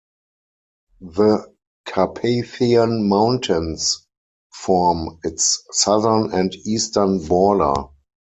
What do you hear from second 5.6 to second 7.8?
southern and eastern border.